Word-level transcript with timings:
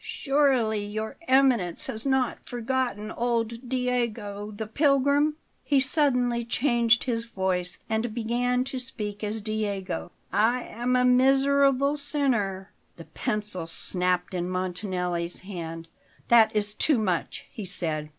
"Surely 0.03 0.83
Your 0.83 1.15
Eminence 1.27 1.85
has 1.85 2.07
not 2.07 2.39
forgotten 2.43 3.11
old 3.11 3.69
Diego, 3.69 4.49
the 4.49 4.65
pilgrim?" 4.65 5.37
He 5.63 5.79
suddenly 5.79 6.43
changed 6.43 7.03
his 7.03 7.25
voice 7.25 7.77
and 7.87 8.11
began 8.11 8.63
to 8.63 8.79
speak 8.79 9.23
as 9.23 9.43
Diego: 9.43 10.11
"I 10.33 10.63
am 10.63 10.95
a 10.95 11.05
miserable 11.05 11.97
sinner" 11.97 12.71
The 12.97 13.05
pencil 13.05 13.67
snapped 13.67 14.33
in 14.33 14.49
Montanelli's 14.49 15.41
hand. 15.41 15.87
"That 16.29 16.55
is 16.55 16.73
too 16.73 16.97
much!" 16.97 17.45
he 17.51 17.65
said. 17.65 18.09